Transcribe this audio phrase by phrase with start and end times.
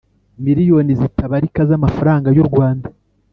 [0.45, 2.87] Miliyoni zitabarika z,amafaranga y,U Rwanda.